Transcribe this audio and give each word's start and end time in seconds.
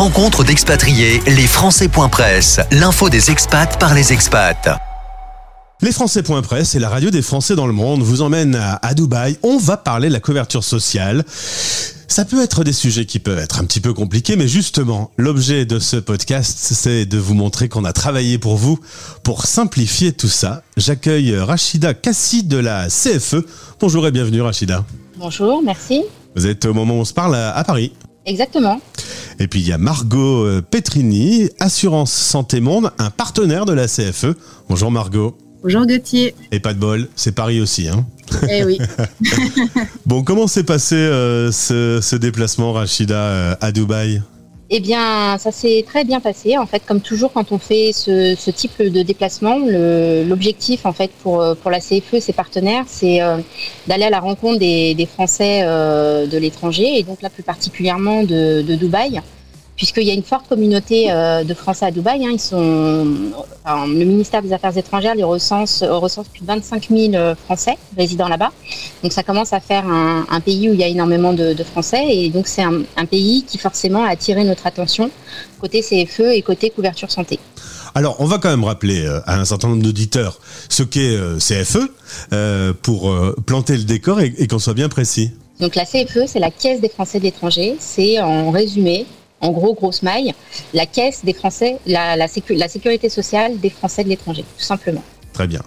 Rencontre 0.00 0.44
d'expatriés, 0.44 1.20
les 1.26 1.46
Français.press, 1.46 2.60
l'info 2.72 3.10
des 3.10 3.30
expats 3.30 3.78
par 3.78 3.92
les 3.92 4.14
expats. 4.14 4.70
Les 5.82 5.92
Français.press 5.92 6.74
et 6.74 6.78
la 6.78 6.88
radio 6.88 7.10
des 7.10 7.20
Français 7.20 7.54
dans 7.54 7.66
le 7.66 7.74
monde 7.74 8.00
vous 8.00 8.22
emmènent 8.22 8.54
à, 8.54 8.76
à 8.76 8.94
Dubaï. 8.94 9.36
On 9.42 9.58
va 9.58 9.76
parler 9.76 10.08
de 10.08 10.14
la 10.14 10.20
couverture 10.20 10.64
sociale. 10.64 11.22
Ça 11.28 12.24
peut 12.24 12.42
être 12.42 12.64
des 12.64 12.72
sujets 12.72 13.04
qui 13.04 13.18
peuvent 13.18 13.38
être 13.38 13.60
un 13.60 13.64
petit 13.66 13.80
peu 13.80 13.92
compliqués, 13.92 14.36
mais 14.36 14.48
justement, 14.48 15.10
l'objet 15.18 15.66
de 15.66 15.78
ce 15.78 15.98
podcast, 15.98 16.56
c'est 16.58 17.04
de 17.04 17.18
vous 17.18 17.34
montrer 17.34 17.68
qu'on 17.68 17.84
a 17.84 17.92
travaillé 17.92 18.38
pour 18.38 18.56
vous 18.56 18.80
pour 19.22 19.44
simplifier 19.44 20.12
tout 20.12 20.28
ça. 20.28 20.62
J'accueille 20.78 21.36
Rachida 21.36 21.92
Kassi 21.92 22.42
de 22.42 22.56
la 22.56 22.86
CFE. 22.86 23.44
Bonjour 23.78 24.06
et 24.06 24.12
bienvenue 24.12 24.40
Rachida. 24.40 24.82
Bonjour, 25.18 25.62
merci. 25.62 26.04
Vous 26.34 26.46
êtes 26.46 26.64
au 26.64 26.72
moment 26.72 26.94
où 26.94 27.00
on 27.00 27.04
se 27.04 27.12
parle 27.12 27.34
à 27.34 27.62
Paris. 27.64 27.92
Exactement. 28.26 28.80
Et 29.38 29.48
puis 29.48 29.60
il 29.60 29.68
y 29.68 29.72
a 29.72 29.78
Margot 29.78 30.44
euh, 30.44 30.62
Petrini, 30.62 31.48
Assurance 31.58 32.12
Santé 32.12 32.60
Monde, 32.60 32.92
un 32.98 33.10
partenaire 33.10 33.64
de 33.64 33.72
la 33.72 33.86
CFE. 33.86 34.36
Bonjour 34.68 34.90
Margot. 34.90 35.36
Bonjour 35.62 35.86
Gauthier. 35.86 36.34
Et 36.52 36.60
pas 36.60 36.72
de 36.74 36.78
bol, 36.78 37.08
c'est 37.16 37.32
Paris 37.32 37.60
aussi. 37.60 37.88
Hein 37.88 38.06
Eh 38.50 38.64
oui. 38.64 38.78
bon, 40.06 40.22
comment 40.22 40.46
s'est 40.46 40.64
passé 40.64 40.94
euh, 40.94 41.52
ce, 41.52 42.00
ce 42.02 42.16
déplacement, 42.16 42.72
Rachida, 42.72 43.14
euh, 43.14 43.54
à 43.60 43.72
Dubaï? 43.72 44.22
Eh 44.72 44.78
bien, 44.78 45.36
ça 45.38 45.50
s'est 45.50 45.84
très 45.84 46.04
bien 46.04 46.20
passé. 46.20 46.56
En 46.56 46.64
fait, 46.64 46.82
comme 46.86 47.00
toujours, 47.00 47.32
quand 47.32 47.50
on 47.50 47.58
fait 47.58 47.90
ce, 47.92 48.50
type 48.50 48.80
de 48.80 49.02
déplacement, 49.02 49.58
l'objectif, 49.58 50.86
en 50.86 50.92
fait, 50.92 51.10
pour, 51.22 51.44
pour 51.60 51.70
la 51.72 51.80
CFE 51.80 52.14
et 52.14 52.20
ses 52.20 52.32
partenaires, 52.32 52.84
c'est 52.86 53.20
euh, 53.20 53.38
d'aller 53.88 54.04
à 54.04 54.10
la 54.10 54.20
rencontre 54.20 54.60
des, 54.60 55.08
Français 55.12 55.62
euh, 55.64 56.26
de 56.28 56.38
l'étranger, 56.38 56.98
et 56.98 57.02
donc 57.02 57.20
là, 57.20 57.30
plus 57.30 57.42
particulièrement 57.42 58.22
de 58.22 58.62
Dubaï, 58.62 59.20
puisqu'il 59.80 60.02
y 60.02 60.10
a 60.10 60.14
une 60.14 60.22
forte 60.22 60.46
communauté 60.46 61.10
euh, 61.10 61.42
de 61.42 61.54
Français 61.54 61.86
à 61.86 61.90
Dubaï. 61.90 62.26
hein. 62.26 62.32
Ils 62.34 62.38
sont, 62.38 63.06
enfin, 63.64 63.86
le 63.86 64.04
ministère 64.04 64.42
des 64.42 64.52
Affaires 64.52 64.76
étrangères 64.76 65.14
les 65.14 65.22
recense, 65.22 65.80
euh, 65.80 65.96
recense 65.96 66.28
plus 66.28 66.42
de 66.42 66.46
25 66.46 66.88
000 66.90 67.14
euh, 67.14 67.34
Français 67.46 67.78
résidant 67.96 68.28
là-bas. 68.28 68.52
Donc 69.02 69.14
ça 69.14 69.22
commence 69.22 69.54
à 69.54 69.60
faire 69.60 69.86
un, 69.88 70.26
un 70.30 70.40
pays 70.40 70.68
où 70.68 70.74
il 70.74 70.80
y 70.80 70.84
a 70.84 70.86
énormément 70.86 71.32
de, 71.32 71.54
de 71.54 71.64
Français 71.64 72.04
et 72.10 72.28
donc 72.28 72.46
c'est 72.46 72.62
un, 72.62 72.82
un 72.98 73.06
pays 73.06 73.42
qui 73.48 73.56
forcément 73.56 74.04
a 74.04 74.10
attiré 74.10 74.44
notre 74.44 74.66
attention 74.66 75.10
côté 75.62 75.80
CFE 75.80 76.34
et 76.34 76.42
côté 76.42 76.68
couverture 76.68 77.10
santé. 77.10 77.38
Alors, 77.94 78.16
on 78.18 78.26
va 78.26 78.36
quand 78.36 78.50
même 78.50 78.64
rappeler 78.64 79.06
à 79.24 79.40
un 79.40 79.46
certain 79.46 79.68
nombre 79.68 79.82
d'auditeurs 79.82 80.40
ce 80.68 80.82
qu'est 80.82 81.16
CFE 81.38 81.88
pour 82.82 83.10
planter 83.46 83.78
le 83.78 83.84
décor 83.84 84.20
et, 84.20 84.34
et 84.36 84.46
qu'on 84.46 84.58
soit 84.58 84.74
bien 84.74 84.90
précis. 84.90 85.30
Donc 85.58 85.74
la 85.74 85.84
CFE, 85.84 86.26
c'est 86.26 86.38
la 86.38 86.50
Caisse 86.50 86.80
des 86.80 86.88
Français 86.88 87.18
de 87.18 87.24
l'étranger. 87.24 87.76
C'est 87.80 88.20
en 88.20 88.50
résumé, 88.50 89.06
en 89.40 89.50
gros, 89.50 89.74
grosse 89.74 90.02
maille, 90.02 90.32
la 90.74 90.86
Caisse 90.86 91.20
des 91.24 91.32
Français, 91.34 91.78
la, 91.86 92.16
la, 92.16 92.26
sécu- 92.26 92.54
la 92.56 92.68
sécurité 92.68 93.08
sociale 93.08 93.58
des 93.58 93.70
Français 93.70 94.04
de 94.04 94.08
l'étranger, 94.08 94.44
tout 94.58 94.64
simplement. 94.64 95.02
Très 95.32 95.46
bien. 95.46 95.62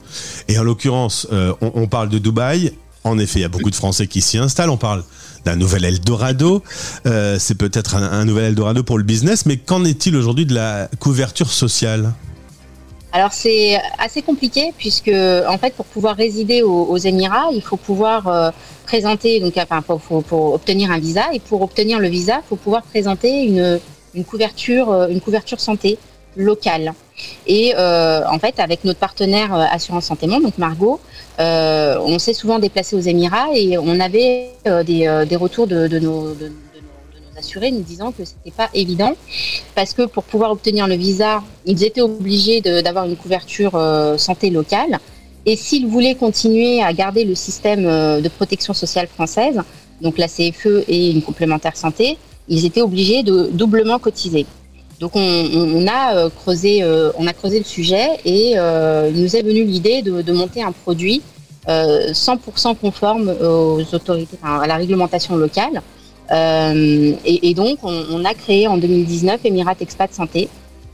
Et 0.48 0.58
en 0.60 0.64
l'occurrence, 0.64 1.28
euh, 1.32 1.54
on, 1.62 1.72
on 1.76 1.88
parle 1.88 2.10
de 2.10 2.20
Dubaï. 2.20 2.74
En 3.06 3.18
effet, 3.20 3.40
il 3.40 3.42
y 3.42 3.46
a 3.46 3.50
beaucoup 3.50 3.72
de 3.72 3.76
Français 3.76 4.08
qui 4.08 4.22
s'y 4.22 4.38
installent. 4.38 4.70
On 4.70 4.78
parle 4.78 5.04
d'un 5.44 5.56
nouvel 5.58 5.84
Eldorado. 5.84 6.64
Euh, 7.06 7.38
c'est 7.40 7.56
peut-être 7.56 7.96
un, 7.96 8.04
un 8.04 8.24
nouvel 8.26 8.46
Eldorado 8.46 8.84
pour 8.84 8.98
le 8.98 9.04
business, 9.04 9.46
mais 9.46 9.58
qu'en 9.58 9.84
est-il 9.84 10.16
aujourd'hui 10.16 10.46
de 10.46 10.54
la 10.54 10.90
couverture 11.00 11.52
sociale? 11.52 12.14
Alors 13.16 13.32
c'est 13.32 13.80
assez 14.00 14.24
compliqué 14.24 14.74
puisque 14.76 15.12
en 15.54 15.58
fait 15.60 15.74
pour 15.76 15.86
pouvoir 15.86 16.16
résider 16.16 16.64
aux, 16.64 16.86
aux 16.86 16.98
Émirats, 16.98 17.50
il 17.54 17.62
faut 17.62 17.78
pouvoir 17.78 18.28
euh, 18.28 18.50
présenter 18.86 19.40
donc 19.40 19.54
enfin 19.58 19.84
pour, 19.84 20.00
pour- 20.24 20.54
obtenir 20.56 20.90
un 20.90 20.98
visa 20.98 21.26
et 21.32 21.40
pour 21.40 21.62
obtenir 21.62 22.00
le 22.00 22.08
visa, 22.08 22.40
il 22.44 22.48
faut 22.50 22.56
pouvoir 22.56 22.82
présenter 22.82 23.44
une, 23.44 23.80
une 24.16 24.26
couverture 24.26 24.92
euh, 24.92 25.08
une 25.10 25.22
couverture 25.22 25.60
santé 25.60 26.00
locale. 26.36 26.94
Et 27.46 27.76
euh, 27.78 28.22
en 28.28 28.40
fait 28.40 28.60
avec 28.60 28.84
notre 28.84 29.00
partenaire 29.00 29.54
euh, 29.54 29.66
Assurance 29.70 30.06
Santé 30.06 30.26
Monde 30.26 30.42
donc 30.42 30.58
Margot, 30.58 31.00
euh, 31.40 32.00
on 32.04 32.18
s'est 32.18 32.34
souvent 32.34 32.58
déplacé 32.58 32.96
aux 32.96 33.00
Émirats 33.14 33.50
et 33.54 33.78
on 33.78 34.00
avait 34.00 34.50
euh, 34.66 34.84
des, 34.84 35.24
des 35.30 35.36
retours 35.36 35.68
de, 35.68 35.88
de 35.88 36.00
nos 36.00 36.34
de, 36.34 36.52
assurés 37.38 37.72
nous 37.72 37.82
disant 37.82 38.12
que 38.12 38.24
c'était 38.26 38.52
pas 38.52 38.70
évident 38.74 39.16
parce 39.76 39.94
que 39.94 40.04
pour 40.04 40.24
pouvoir 40.24 40.52
obtenir 40.52 40.88
le 40.88 40.96
visa, 40.96 41.44
ils 41.66 41.84
étaient 41.84 42.02
obligés 42.02 42.62
d'avoir 42.62 43.06
une 43.06 43.16
couverture 43.16 43.76
euh, 43.76 44.18
santé 44.18 44.50
locale. 44.50 45.00
Et 45.46 45.56
s'ils 45.56 45.88
voulaient 45.88 46.16
continuer 46.16 46.82
à 46.82 46.94
garder 46.94 47.26
le 47.26 47.36
système 47.36 47.86
euh, 47.86 48.22
de 48.22 48.30
protection 48.30 48.74
sociale 48.74 49.08
française, 49.08 49.60
donc 50.02 50.18
la 50.18 50.28
CFE 50.28 50.84
et 50.88 51.12
une 51.12 51.22
complémentaire 51.22 51.76
santé, 51.76 52.18
ils 52.48 52.66
étaient 52.66 52.82
obligés 52.82 53.24
de 53.24 53.50
doublement 53.52 54.00
cotiser. 54.00 54.46
Donc 55.00 55.16
on, 55.16 55.88
a 55.88 56.16
euh, 56.16 56.30
creusé, 56.30 56.84
euh, 56.84 57.12
on 57.18 57.28
a 57.28 57.34
creusé 57.34 57.60
le 57.60 57.66
sujet 57.66 58.08
et 58.26 58.54
euh, 58.56 59.12
il 59.14 59.22
nous 59.22 59.36
est 59.36 59.42
venu 59.42 59.64
l'idée 59.64 60.02
de, 60.02 60.22
de 60.22 60.32
monter 60.32 60.62
un 60.62 60.72
produit 60.72 61.22
euh, 61.68 62.12
100% 62.12 62.78
conforme 62.78 63.30
aux 63.30 63.82
autorités, 63.94 64.38
à 64.44 64.66
la 64.68 64.76
réglementation 64.76 65.36
locale. 65.36 65.82
Euh, 66.32 67.14
et, 67.26 67.54
donc, 67.54 67.80
on, 67.84 68.26
a 68.26 68.34
créé 68.34 68.68
en 68.68 68.78
2019 68.78 69.42
Emirat 69.44 69.76
Expat 69.80 70.14
Santé, 70.14 70.50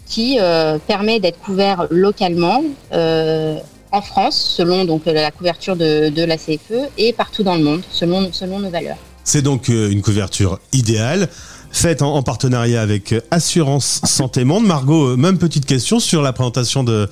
qui 0.05 0.37
euh, 0.39 0.77
permet 0.87 1.19
d'être 1.19 1.39
couvert 1.39 1.87
localement 1.91 2.63
euh, 2.93 3.57
en 3.91 4.01
France, 4.01 4.55
selon 4.57 4.85
donc 4.85 5.05
la 5.05 5.31
couverture 5.31 5.75
de, 5.75 6.23
la 6.23 6.37
CFE, 6.37 6.89
et 6.97 7.13
partout 7.13 7.43
dans 7.43 7.55
le 7.55 7.63
monde, 7.63 7.81
selon, 7.91 8.31
selon 8.31 8.59
nos 8.59 8.69
valeurs. 8.69 8.97
C'est 9.23 9.41
donc 9.41 9.67
une 9.67 10.01
couverture 10.01 10.59
idéale, 10.73 11.29
faite 11.71 12.01
en, 12.01 12.15
en 12.15 12.23
partenariat 12.23 12.81
avec 12.81 13.13
Assurance 13.29 14.01
Santé 14.05 14.43
Monde. 14.43 14.65
Margot, 14.65 15.15
même 15.17 15.37
petite 15.37 15.67
question 15.67 15.99
sur 15.99 16.23
la 16.23 16.33
présentation 16.33 16.83
de, 16.83 17.07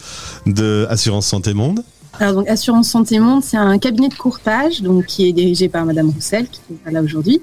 de 0.47 0.87
Assurance 0.89 1.27
Santé 1.27 1.53
Monde. 1.53 1.83
Alors 2.19 2.33
donc 2.33 2.49
Assurance 2.49 2.89
Santé 2.89 3.19
Monde, 3.19 3.43
c'est 3.43 3.57
un 3.57 3.77
cabinet 3.77 4.09
de 4.09 4.15
courtage 4.15 4.81
qui 5.07 5.27
est 5.27 5.33
dirigé 5.33 5.69
par 5.69 5.85
Madame 5.85 6.09
Roussel, 6.09 6.47
qui 6.47 6.61
est 6.85 6.91
là 6.91 7.03
aujourd'hui, 7.03 7.41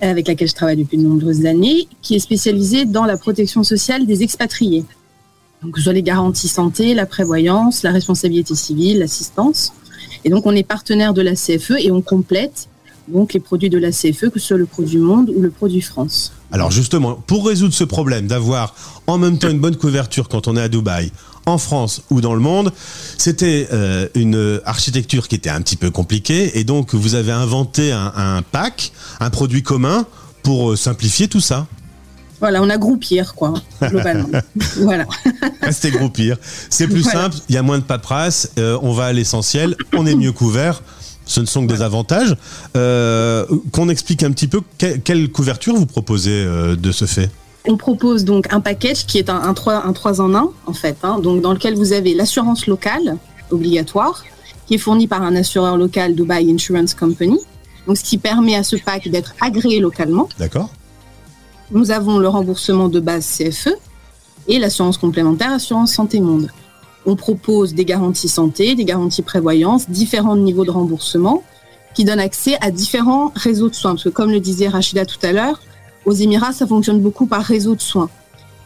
avec 0.00 0.26
laquelle 0.26 0.48
je 0.48 0.54
travaille 0.54 0.76
depuis 0.76 0.98
de 0.98 1.04
nombreuses 1.04 1.46
années, 1.46 1.86
qui 2.02 2.16
est 2.16 2.18
spécialisé 2.18 2.84
dans 2.84 3.04
la 3.04 3.16
protection 3.16 3.62
sociale 3.62 4.06
des 4.06 4.24
expatriés. 4.24 4.84
Donc 5.62 5.74
que 5.74 5.78
ce 5.78 5.84
soit 5.84 5.92
les 5.92 6.02
garanties 6.02 6.48
santé, 6.48 6.94
la 6.94 7.06
prévoyance, 7.06 7.84
la 7.84 7.92
responsabilité 7.92 8.56
civile, 8.56 8.98
l'assistance. 8.98 9.72
Et 10.24 10.30
donc 10.30 10.46
on 10.46 10.52
est 10.52 10.64
partenaire 10.64 11.14
de 11.14 11.22
la 11.22 11.34
CFE 11.34 11.74
et 11.78 11.92
on 11.92 12.02
complète 12.02 12.68
donc 13.06 13.32
les 13.32 13.40
produits 13.40 13.70
de 13.70 13.78
la 13.78 13.90
CFE, 13.90 14.30
que 14.30 14.38
ce 14.38 14.48
soit 14.48 14.58
le 14.58 14.66
produit 14.66 14.98
Monde 14.98 15.32
ou 15.34 15.40
le 15.40 15.50
produit 15.50 15.80
France. 15.80 16.32
Alors 16.50 16.70
justement, 16.70 17.14
pour 17.14 17.46
résoudre 17.46 17.74
ce 17.74 17.84
problème 17.84 18.26
d'avoir 18.26 18.74
en 19.06 19.18
même 19.18 19.38
temps 19.38 19.48
une 19.48 19.60
bonne 19.60 19.76
couverture 19.76 20.28
quand 20.28 20.48
on 20.48 20.56
est 20.56 20.62
à 20.62 20.68
Dubaï, 20.68 21.12
en 21.48 21.58
France 21.58 22.02
ou 22.10 22.20
dans 22.20 22.34
le 22.34 22.40
monde, 22.40 22.72
c'était 23.16 23.68
euh, 23.72 24.08
une 24.14 24.60
architecture 24.64 25.28
qui 25.28 25.34
était 25.34 25.50
un 25.50 25.60
petit 25.62 25.76
peu 25.76 25.90
compliquée 25.90 26.58
et 26.58 26.64
donc 26.64 26.94
vous 26.94 27.14
avez 27.14 27.32
inventé 27.32 27.92
un, 27.92 28.12
un 28.16 28.42
pack, 28.42 28.92
un 29.20 29.30
produit 29.30 29.62
commun 29.62 30.06
pour 30.42 30.70
euh, 30.72 30.76
simplifier 30.76 31.28
tout 31.28 31.40
ça. 31.40 31.66
Voilà, 32.40 32.62
on 32.62 32.70
a 32.70 32.78
groupir 32.78 33.34
quoi, 33.34 33.54
globalement. 33.82 34.28
voilà. 34.76 35.06
Restez 35.60 35.90
groupir. 35.90 36.36
C'est 36.70 36.86
plus 36.86 37.02
Voilà. 37.02 37.22
simple, 37.22 37.36
il 37.48 37.54
y 37.56 37.58
a 37.58 37.62
moins 37.62 37.78
de 37.78 37.82
paperasse, 37.84 38.52
euh, 38.58 38.78
on 38.82 38.92
va 38.92 39.06
à 39.06 39.12
l'essentiel, 39.12 39.74
on 39.94 40.06
est 40.06 40.14
mieux 40.14 40.30
couvert. 40.32 40.80
Ce 41.26 41.40
ne 41.40 41.46
sont 41.46 41.66
que 41.66 41.72
des 41.74 41.82
avantages. 41.82 42.34
Euh, 42.76 43.44
Qu'on 43.72 43.90
explique 43.90 44.22
un 44.22 44.30
petit 44.30 44.46
peu 44.48 44.62
que- 44.78 44.96
quelle 44.96 45.30
couverture 45.30 45.74
vous 45.76 45.84
proposez 45.84 46.30
euh, 46.32 46.74
de 46.74 46.90
ce 46.90 47.04
fait? 47.04 47.28
On 47.66 47.76
propose 47.76 48.24
donc 48.24 48.52
un 48.52 48.60
package 48.60 49.06
qui 49.06 49.18
est 49.18 49.28
un, 49.30 49.42
un 49.42 49.54
3, 49.54 49.86
un 49.86 49.92
3 49.92 50.20
en 50.20 50.34
1, 50.34 50.50
en 50.66 50.72
fait, 50.72 50.96
hein, 51.02 51.18
donc 51.18 51.42
dans 51.42 51.52
lequel 51.52 51.74
vous 51.74 51.92
avez 51.92 52.14
l'assurance 52.14 52.66
locale 52.66 53.18
obligatoire, 53.50 54.24
qui 54.66 54.74
est 54.74 54.78
fournie 54.78 55.06
par 55.06 55.22
un 55.22 55.34
assureur 55.34 55.76
local, 55.76 56.14
Dubai 56.14 56.50
Insurance 56.50 56.94
Company, 56.94 57.38
donc 57.86 57.96
ce 57.96 58.04
qui 58.04 58.18
permet 58.18 58.54
à 58.54 58.62
ce 58.62 58.76
pack 58.76 59.08
d'être 59.08 59.34
agréé 59.40 59.80
localement. 59.80 60.28
D'accord 60.38 60.70
Nous 61.70 61.90
avons 61.90 62.18
le 62.18 62.28
remboursement 62.28 62.88
de 62.88 63.00
base 63.00 63.26
CFE 63.26 63.70
et 64.46 64.58
l'assurance 64.58 64.98
complémentaire 64.98 65.52
Assurance 65.52 65.92
Santé 65.92 66.20
Monde. 66.20 66.50
On 67.06 67.16
propose 67.16 67.74
des 67.74 67.86
garanties 67.86 68.28
santé, 68.28 68.74
des 68.74 68.84
garanties 68.84 69.22
prévoyance, 69.22 69.88
différents 69.88 70.36
niveaux 70.36 70.66
de 70.66 70.70
remboursement 70.70 71.42
qui 71.94 72.04
donnent 72.04 72.20
accès 72.20 72.58
à 72.60 72.70
différents 72.70 73.32
réseaux 73.34 73.70
de 73.70 73.74
soins. 73.74 73.92
Parce 73.92 74.04
que 74.04 74.08
comme 74.10 74.30
le 74.30 74.40
disait 74.40 74.68
Rachida 74.68 75.06
tout 75.06 75.18
à 75.22 75.32
l'heure, 75.32 75.60
aux 76.08 76.12
Émirats, 76.12 76.52
ça 76.52 76.66
fonctionne 76.66 77.00
beaucoup 77.00 77.26
par 77.26 77.42
réseau 77.42 77.74
de 77.74 77.80
soins. 77.80 78.10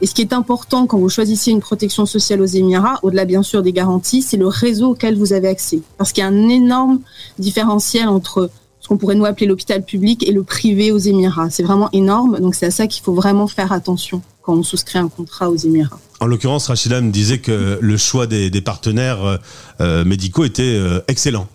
Et 0.01 0.07
ce 0.07 0.15
qui 0.15 0.23
est 0.23 0.33
important 0.33 0.87
quand 0.87 0.99
vous 0.99 1.09
choisissez 1.09 1.51
une 1.51 1.61
protection 1.61 2.07
sociale 2.07 2.41
aux 2.41 2.47
Émirats, 2.47 2.99
au-delà 3.03 3.25
bien 3.25 3.43
sûr 3.43 3.63
des 3.63 3.73
garanties, 3.73 4.23
c'est 4.23 4.37
le 4.37 4.49
réseau 4.49 4.91
auquel 4.91 5.17
vous 5.17 5.33
avez 5.33 5.49
accès. 5.49 5.81
Parce 5.97 6.13
qu'il 6.13 6.23
y 6.23 6.27
a 6.27 6.31
un 6.31 6.49
énorme 6.49 7.01
différentiel 7.39 8.09
entre 8.09 8.51
ce 8.81 8.89
qu'on 8.89 8.97
pourrait 8.97 9.15
nous 9.15 9.25
appeler 9.25 9.47
l'hôpital 9.47 9.85
public 9.85 10.27
et 10.27 10.33
le 10.33 10.43
privé 10.43 10.91
aux 10.91 10.99
Émirats. 10.99 11.51
C'est 11.51 11.63
vraiment 11.63 11.89
énorme, 11.93 12.41
donc 12.41 12.57
c'est 12.57 12.67
à 12.67 12.71
ça 12.73 12.89
qu'il 12.89 13.03
faut 13.03 13.15
vraiment 13.15 13.47
faire 13.47 13.71
attention 13.71 14.23
quand 14.43 14.55
on 14.55 14.65
souscrit 14.65 14.99
un 14.99 15.09
contrat 15.09 15.51
aux 15.51 15.57
Émirats. 15.57 16.01
En 16.21 16.27
l'occurrence, 16.27 16.67
Rachida 16.67 17.01
me 17.01 17.13
disait 17.13 17.39
que 17.39 17.79
le 17.81 17.97
choix 17.97 18.27
des, 18.27 18.51
des 18.51 18.61
partenaires 18.61 19.25
euh, 19.25 19.37
euh, 19.81 20.05
médicaux 20.05 20.45
était 20.45 20.63
euh, 20.63 21.01
excellent. 21.07 21.47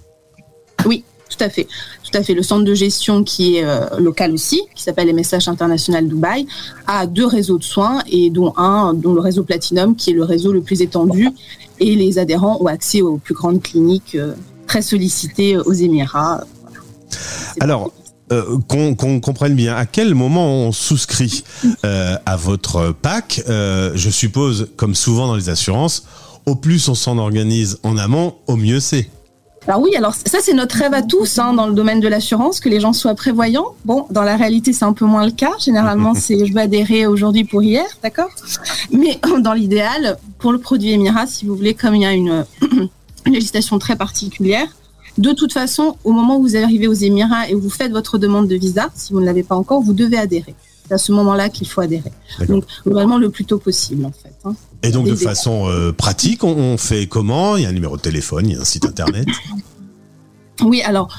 Oui, 0.85 1.03
tout 1.29 1.43
à 1.43 1.49
fait. 1.49 1.67
Tout 2.09 2.17
à 2.17 2.23
fait. 2.23 2.33
Le 2.33 2.43
centre 2.43 2.63
de 2.63 2.73
gestion 2.73 3.23
qui 3.23 3.57
est 3.57 3.63
euh, 3.63 3.85
local 3.99 4.31
aussi, 4.31 4.61
qui 4.75 4.83
s'appelle 4.83 5.13
MSH 5.13 5.47
International 5.47 6.07
Dubaï, 6.07 6.47
a 6.85 7.05
deux 7.05 7.25
réseaux 7.25 7.57
de 7.57 7.63
soins 7.63 8.01
et 8.09 8.29
dont 8.29 8.53
un, 8.57 8.93
dont 8.93 9.13
le 9.13 9.21
réseau 9.21 9.43
Platinum, 9.43 9.95
qui 9.95 10.11
est 10.11 10.13
le 10.13 10.23
réseau 10.23 10.51
le 10.51 10.61
plus 10.61 10.81
étendu. 10.81 11.29
Et 11.79 11.95
les 11.95 12.19
adhérents 12.19 12.57
ont 12.61 12.67
accès 12.67 13.01
aux 13.01 13.17
plus 13.17 13.33
grandes 13.33 13.61
cliniques 13.61 14.15
euh, 14.15 14.33
très 14.67 14.81
sollicitées 14.81 15.57
aux 15.57 15.73
Émirats. 15.73 16.43
Alors, 17.59 17.91
euh, 18.31 18.57
qu'on 18.67 18.95
comprenne 18.95 19.55
bien, 19.55 19.75
à 19.75 19.85
quel 19.85 20.13
moment 20.13 20.67
on 20.67 20.71
souscrit 20.71 21.43
à 21.83 22.35
votre 22.35 22.93
PAC 23.01 23.41
Je 23.47 24.09
suppose, 24.09 24.69
comme 24.75 24.95
souvent 24.95 25.27
dans 25.27 25.35
les 25.35 25.49
assurances, 25.49 26.03
au 26.45 26.55
plus 26.55 26.87
on 26.89 26.95
s'en 26.95 27.17
organise 27.17 27.79
en 27.83 27.97
amont, 27.97 28.35
au 28.47 28.55
mieux 28.55 28.79
c'est. 28.79 29.09
Alors 29.67 29.81
oui, 29.81 29.95
alors 29.97 30.15
ça 30.15 30.39
c'est 30.41 30.53
notre 30.53 30.77
rêve 30.77 30.93
à 30.93 31.01
tous 31.01 31.39
hein, 31.39 31.53
dans 31.53 31.67
le 31.67 31.73
domaine 31.73 31.99
de 31.99 32.07
l'assurance, 32.07 32.61
que 32.61 32.69
les 32.69 32.79
gens 32.79 32.93
soient 32.93 33.15
prévoyants. 33.15 33.75
Bon, 33.83 34.05
dans 34.11 34.23
la 34.23 34.37
réalité 34.37 34.71
c'est 34.71 34.85
un 34.85 34.93
peu 34.93 35.03
moins 35.03 35.25
le 35.25 35.31
cas. 35.31 35.51
Généralement 35.59 36.13
c'est 36.15 36.45
je 36.45 36.53
vais 36.53 36.61
adhérer 36.61 37.05
aujourd'hui 37.05 37.43
pour 37.43 37.61
hier, 37.61 37.85
d'accord? 38.01 38.29
Mais 38.91 39.19
dans 39.39 39.53
l'idéal, 39.53 40.17
pour 40.39 40.53
le 40.53 40.59
produit 40.59 40.91
Emira, 40.91 41.27
si 41.27 41.45
vous 41.45 41.55
voulez, 41.55 41.73
comme 41.73 41.95
il 41.95 42.03
y 42.03 42.05
a 42.05 42.13
une, 42.13 42.45
une 43.25 43.33
législation 43.33 43.77
très 43.77 43.97
particulière, 43.97 44.67
de 45.17 45.33
toute 45.33 45.51
façon, 45.51 45.97
au 46.03 46.13
moment 46.13 46.37
où 46.37 46.43
vous 46.43 46.55
arrivez 46.55 46.87
aux 46.87 46.93
Émirats 46.93 47.49
et 47.49 47.55
où 47.55 47.59
vous 47.59 47.69
faites 47.69 47.91
votre 47.91 48.17
demande 48.17 48.47
de 48.47 48.55
visa, 48.55 48.89
si 48.95 49.13
vous 49.13 49.19
ne 49.19 49.25
l'avez 49.25 49.43
pas 49.43 49.55
encore, 49.55 49.81
vous 49.81 49.93
devez 49.93 50.17
adhérer. 50.17 50.55
C'est 50.87 50.93
à 50.93 50.97
ce 50.97 51.11
moment-là 51.11 51.49
qu'il 51.49 51.67
faut 51.67 51.81
adhérer. 51.81 52.11
Donc, 52.47 52.63
vraiment 52.85 53.17
le 53.17 53.29
plus 53.29 53.43
tôt 53.43 53.57
possible, 53.57 54.05
en 54.05 54.11
fait. 54.11 54.33
Hein. 54.45 54.55
Et 54.83 54.91
donc, 54.91 55.07
de 55.07 55.15
façon 55.15 55.67
euh, 55.67 55.91
pratique, 55.91 56.43
on, 56.43 56.77
fait 56.77 57.07
comment? 57.07 57.57
Il 57.57 57.63
y 57.63 57.65
a 57.65 57.69
un 57.69 57.73
numéro 57.73 57.97
de 57.97 58.01
téléphone, 58.01 58.47
il 58.47 58.53
y 58.53 58.57
a 58.57 58.61
un 58.61 58.65
site 58.65 58.85
internet. 58.85 59.27
Oui, 60.63 60.81
alors, 60.81 61.13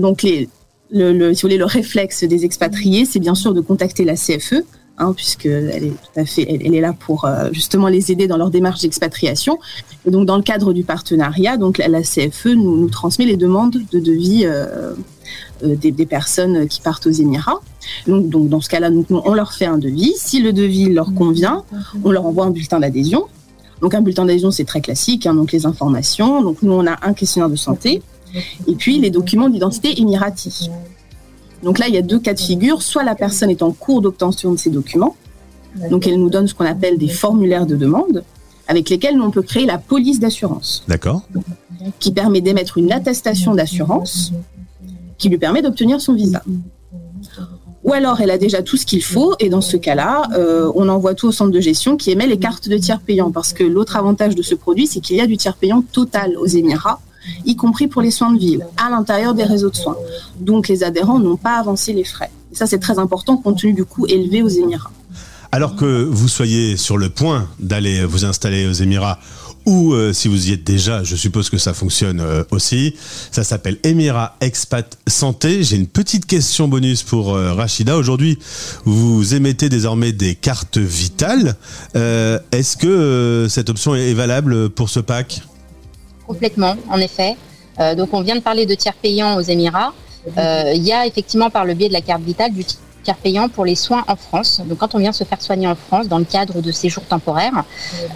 donc 0.00 0.22
les, 0.22 0.48
le, 0.90 1.34
si 1.34 1.42
vous 1.42 1.48
voulez, 1.48 1.58
le 1.58 1.64
réflexe 1.64 2.24
des 2.24 2.44
expatriés, 2.44 3.04
c'est 3.04 3.20
bien 3.20 3.34
sûr 3.34 3.54
de 3.54 3.60
contacter 3.60 4.04
la 4.04 4.14
CFE, 4.14 4.64
hein, 4.98 5.12
puisqu'elle 5.14 5.84
est 5.84 5.90
tout 5.90 6.20
à 6.20 6.24
fait, 6.24 6.46
elle, 6.48 6.74
est 6.74 6.80
là 6.80 6.92
pour 6.92 7.24
euh, 7.24 7.48
justement 7.52 7.88
les 7.88 8.12
aider 8.12 8.26
dans 8.26 8.36
leur 8.36 8.50
démarche 8.50 8.80
d'expatriation. 8.80 9.58
Et 10.06 10.10
donc, 10.10 10.26
dans 10.26 10.36
le 10.36 10.42
cadre 10.42 10.72
du 10.72 10.84
partenariat, 10.84 11.56
donc 11.56 11.78
la, 11.78 12.02
CFE 12.02 12.54
nous, 12.54 12.76
nous, 12.76 12.88
transmet 12.88 13.24
les 13.24 13.36
demandes 13.36 13.76
de 13.92 13.98
devis 13.98 14.42
euh, 14.44 14.94
des, 15.62 15.90
des, 15.90 16.06
personnes 16.06 16.68
qui 16.68 16.80
partent 16.80 17.06
aux 17.06 17.12
Émirats. 17.12 17.60
Donc, 18.06 18.28
donc 18.28 18.48
dans 18.48 18.60
ce 18.60 18.68
cas-là, 18.68 18.90
on 19.10 19.34
leur 19.34 19.52
fait 19.52 19.66
un 19.66 19.78
devis. 19.78 20.14
Si 20.16 20.40
le 20.40 20.52
devis 20.52 20.90
leur 20.90 21.14
convient, 21.14 21.64
on 22.04 22.10
leur 22.10 22.26
envoie 22.26 22.44
un 22.46 22.50
bulletin 22.50 22.80
d'adhésion. 22.80 23.26
Donc 23.80 23.94
un 23.94 24.00
bulletin 24.00 24.24
d'adhésion, 24.24 24.50
c'est 24.50 24.64
très 24.64 24.80
classique, 24.80 25.26
hein, 25.26 25.34
donc 25.34 25.52
les 25.52 25.66
informations. 25.66 26.42
Donc 26.42 26.62
nous, 26.62 26.72
on 26.72 26.86
a 26.86 26.96
un 27.02 27.12
questionnaire 27.12 27.50
de 27.50 27.56
santé 27.56 28.02
et 28.66 28.74
puis 28.74 28.98
les 28.98 29.10
documents 29.10 29.48
d'identité 29.48 30.00
émirati. 30.00 30.70
Donc 31.64 31.78
là, 31.78 31.88
il 31.88 31.94
y 31.94 31.98
a 31.98 32.02
deux 32.02 32.18
cas 32.18 32.34
de 32.34 32.40
figure. 32.40 32.82
Soit 32.82 33.04
la 33.04 33.14
personne 33.14 33.50
est 33.50 33.62
en 33.62 33.72
cours 33.72 34.02
d'obtention 34.02 34.52
de 34.52 34.58
ces 34.58 34.70
documents, 34.70 35.16
donc 35.90 36.06
elle 36.06 36.18
nous 36.18 36.30
donne 36.30 36.46
ce 36.46 36.54
qu'on 36.54 36.66
appelle 36.66 36.98
des 36.98 37.08
formulaires 37.08 37.66
de 37.66 37.76
demande, 37.76 38.22
avec 38.68 38.88
lesquels 38.90 39.20
on 39.20 39.30
peut 39.30 39.42
créer 39.42 39.66
la 39.66 39.78
police 39.78 40.20
d'assurance. 40.20 40.84
D'accord. 40.88 41.22
Qui 41.98 42.12
permet 42.12 42.40
d'émettre 42.40 42.78
une 42.78 42.92
attestation 42.92 43.54
d'assurance 43.54 44.32
qui 45.18 45.28
lui 45.28 45.38
permet 45.38 45.62
d'obtenir 45.62 46.00
son 46.00 46.14
visa. 46.14 46.42
Ou 47.84 47.92
alors 47.92 48.20
elle 48.20 48.30
a 48.30 48.38
déjà 48.38 48.62
tout 48.62 48.76
ce 48.76 48.86
qu'il 48.86 49.02
faut 49.02 49.34
et 49.40 49.50
dans 49.50 49.60
ce 49.60 49.76
cas-là, 49.76 50.28
euh, 50.36 50.72
on 50.74 50.88
envoie 50.88 51.14
tout 51.14 51.28
au 51.28 51.32
centre 51.32 51.50
de 51.50 51.60
gestion 51.60 51.96
qui 51.96 52.10
émet 52.10 52.26
les 52.26 52.38
cartes 52.38 52.68
de 52.68 52.78
tiers 52.78 53.00
payants 53.00 53.30
parce 53.30 53.52
que 53.52 53.62
l'autre 53.62 53.96
avantage 53.96 54.34
de 54.34 54.42
ce 54.42 54.54
produit, 54.54 54.86
c'est 54.86 55.00
qu'il 55.00 55.16
y 55.16 55.20
a 55.20 55.26
du 55.26 55.36
tiers 55.36 55.56
payant 55.56 55.82
total 55.82 56.36
aux 56.38 56.46
Émirats, 56.46 57.00
y 57.44 57.56
compris 57.56 57.88
pour 57.88 58.02
les 58.02 58.10
soins 58.10 58.32
de 58.32 58.38
ville, 58.38 58.66
à 58.76 58.90
l'intérieur 58.90 59.34
des 59.34 59.44
réseaux 59.44 59.70
de 59.70 59.76
soins. 59.76 59.96
Donc 60.40 60.68
les 60.68 60.82
adhérents 60.82 61.18
n'ont 61.18 61.36
pas 61.36 61.58
avancé 61.58 61.92
les 61.92 62.04
frais. 62.04 62.30
Ça 62.52 62.66
c'est 62.66 62.78
très 62.78 62.98
important 62.98 63.36
compte 63.36 63.60
tenu 63.60 63.72
du 63.72 63.84
coût 63.84 64.06
élevé 64.06 64.42
aux 64.42 64.48
Émirats. 64.48 64.90
Alors 65.52 65.76
que 65.76 66.02
vous 66.02 66.28
soyez 66.28 66.76
sur 66.76 66.98
le 66.98 67.10
point 67.10 67.48
d'aller 67.60 68.04
vous 68.04 68.24
installer 68.24 68.66
aux 68.66 68.72
Émirats 68.72 69.18
ou 69.66 69.94
euh, 69.94 70.12
si 70.12 70.28
vous 70.28 70.48
y 70.48 70.52
êtes 70.52 70.64
déjà, 70.64 71.02
je 71.04 71.16
suppose 71.16 71.48
que 71.48 71.58
ça 71.58 71.72
fonctionne 71.72 72.20
euh, 72.20 72.44
aussi. 72.50 72.94
Ça 73.30 73.44
s'appelle 73.44 73.78
Emira 73.82 74.36
Expat 74.40 74.98
Santé. 75.06 75.62
J'ai 75.62 75.76
une 75.76 75.86
petite 75.86 76.26
question 76.26 76.68
bonus 76.68 77.02
pour 77.02 77.34
euh, 77.34 77.54
Rachida. 77.54 77.96
Aujourd'hui, 77.96 78.38
vous 78.84 79.34
émettez 79.34 79.68
désormais 79.68 80.12
des 80.12 80.34
cartes 80.34 80.78
vitales. 80.78 81.56
Est-ce 81.94 82.76
que 82.76 83.46
cette 83.48 83.70
option 83.70 83.94
est 83.94 84.14
valable 84.14 84.70
pour 84.70 84.90
ce 84.90 85.00
pack? 85.00 85.42
Complètement, 86.26 86.74
en 86.90 86.98
effet. 86.98 87.36
donc 87.96 88.08
on 88.12 88.22
vient 88.22 88.36
de 88.36 88.40
parler 88.40 88.66
de 88.66 88.74
tiers 88.74 88.94
payants 88.94 89.36
aux 89.36 89.42
Émirats. 89.42 89.92
Il 90.36 90.82
y 90.82 90.92
a 90.92 91.06
effectivement 91.06 91.50
par 91.50 91.64
le 91.64 91.74
biais 91.74 91.88
de 91.88 91.92
la 91.92 92.00
carte 92.00 92.22
vitale 92.22 92.52
du 92.52 92.64
tiers 93.04 93.16
payant 93.16 93.48
pour 93.48 93.64
les 93.64 93.76
soins 93.76 94.04
en 94.08 94.16
France. 94.16 94.60
Donc 94.66 94.78
quand 94.78 94.94
on 94.96 94.98
vient 94.98 95.12
se 95.12 95.22
faire 95.22 95.40
soigner 95.40 95.68
en 95.68 95.76
France 95.76 96.08
dans 96.08 96.18
le 96.18 96.24
cadre 96.24 96.60
de 96.60 96.72
séjours 96.72 97.04
temporaires, 97.04 97.62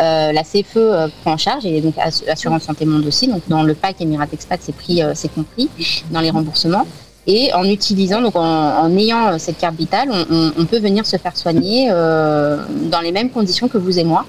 euh, 0.00 0.32
la 0.32 0.43
CFE 0.43 0.76
euh, 0.76 1.08
prend 1.22 1.34
en 1.34 1.37
charge 1.37 1.64
et 1.66 1.81
donc 1.81 1.94
Assurance 1.99 2.62
Santé 2.62 2.84
Monde 2.87 3.06
aussi. 3.06 3.28
Donc 3.28 3.43
dans 3.49 3.62
le 3.62 3.75
pack 3.75 4.00
Emirat 4.00 4.26
Expat, 4.32 4.58
c'est 4.60 4.75
pris, 4.75 5.02
euh, 5.02 5.12
c'est 5.14 5.32
compris 5.32 5.69
dans 6.10 6.20
les 6.20 6.31
remboursements. 6.31 6.87
Et 7.31 7.52
en 7.52 7.64
utilisant, 7.64 8.22
donc 8.22 8.37
en, 8.37 8.96
ayant 8.96 9.38
cette 9.38 9.58
carte 9.58 9.76
vitale, 9.76 10.08
on, 10.31 10.64
peut 10.64 10.78
venir 10.78 11.05
se 11.05 11.19
faire 11.19 11.37
soigner 11.37 11.90
dans 11.90 13.00
les 13.02 13.12
mêmes 13.12 13.28
conditions 13.28 13.69
que 13.69 13.76
vous 13.76 13.99
et 13.99 14.05
moi 14.05 14.25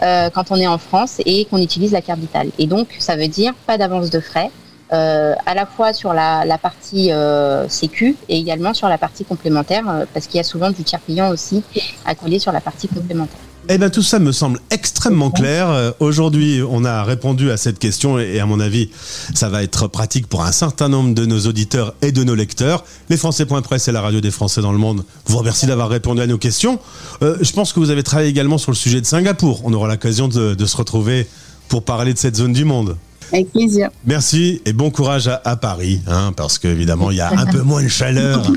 quand 0.00 0.50
on 0.50 0.56
est 0.56 0.66
en 0.66 0.78
France 0.78 1.20
et 1.26 1.44
qu'on 1.44 1.58
utilise 1.58 1.92
la 1.92 2.00
carte 2.00 2.20
vitale. 2.20 2.50
Et 2.58 2.66
donc 2.66 2.88
ça 2.98 3.16
veut 3.16 3.28
dire 3.28 3.54
pas 3.66 3.78
d'avance 3.78 4.10
de 4.10 4.20
frais. 4.20 4.50
Euh, 4.92 5.34
à 5.46 5.54
la 5.54 5.66
fois 5.66 5.92
sur 5.92 6.12
la, 6.12 6.58
partie 6.60 7.12
euh, 7.12 7.68
sécu 7.68 8.16
et 8.28 8.36
également 8.36 8.74
sur 8.74 8.88
la 8.88 8.98
partie 8.98 9.24
complémentaire, 9.24 9.84
euh, 9.88 10.04
parce 10.12 10.26
qu'il 10.26 10.38
y 10.38 10.40
a 10.40 10.44
souvent 10.44 10.70
du 10.70 10.82
tiers 10.82 11.00
payant 11.00 11.30
aussi 11.30 11.62
à 12.04 12.16
coller 12.16 12.40
sur 12.40 12.50
la 12.50 12.60
partie 12.60 12.88
complémentaire. 12.88 13.38
Eh 13.68 13.78
bien, 13.78 13.88
tout 13.88 14.02
ça 14.02 14.18
me 14.18 14.32
semble 14.32 14.58
extrêmement 14.70 15.30
clair. 15.30 15.92
Aujourd'hui, 16.00 16.60
on 16.68 16.84
a 16.84 17.04
répondu 17.04 17.52
à 17.52 17.56
cette 17.56 17.78
question 17.78 18.18
et 18.18 18.40
à 18.40 18.46
mon 18.46 18.58
avis, 18.58 18.90
ça 19.34 19.48
va 19.48 19.62
être 19.62 19.86
pratique 19.86 20.26
pour 20.26 20.42
un 20.42 20.50
certain 20.50 20.88
nombre 20.88 21.14
de 21.14 21.24
nos 21.24 21.40
auditeurs 21.46 21.94
et 22.02 22.10
de 22.10 22.24
nos 22.24 22.34
lecteurs. 22.34 22.84
Les 23.10 23.16
Français.press 23.16 23.86
et 23.86 23.92
la 23.92 24.00
radio 24.00 24.20
des 24.20 24.32
Français 24.32 24.60
dans 24.60 24.72
le 24.72 24.78
monde 24.78 25.04
vous 25.26 25.36
remercie 25.36 25.66
d'avoir 25.66 25.88
répondu 25.88 26.20
à 26.20 26.26
nos 26.26 26.38
questions. 26.38 26.80
je 27.20 27.52
pense 27.52 27.72
que 27.72 27.78
vous 27.78 27.90
avez 27.90 28.02
travaillé 28.02 28.30
également 28.30 28.58
sur 28.58 28.72
le 28.72 28.76
sujet 28.76 29.00
de 29.00 29.06
Singapour. 29.06 29.60
On 29.62 29.72
aura 29.72 29.86
l'occasion 29.86 30.26
de 30.26 30.66
se 30.66 30.76
retrouver 30.76 31.28
pour 31.68 31.84
parler 31.84 32.12
de 32.12 32.18
cette 32.18 32.36
zone 32.36 32.54
du 32.54 32.64
monde. 32.64 32.96
Avec 33.32 33.52
plaisir. 33.52 33.90
Merci 34.04 34.60
et 34.64 34.72
bon 34.72 34.90
courage 34.90 35.28
à, 35.28 35.56
Paris, 35.56 36.00
hein, 36.06 36.32
parce 36.36 36.58
qu'évidemment, 36.58 37.10
il 37.10 37.18
y 37.18 37.20
a 37.20 37.30
un 37.30 37.46
peu 37.46 37.62
moins 37.62 37.82
de 37.82 37.88
chaleur 37.88 38.42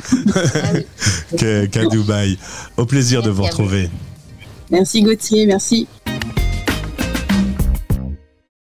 qu'à 1.38 1.86
Dubaï. 1.86 2.38
Au 2.78 2.86
plaisir 2.86 3.22
de 3.22 3.30
vous 3.30 3.44
retrouver. 3.44 3.90
Merci 4.72 5.04
Gauthier, 5.04 5.46
merci. 5.46 5.88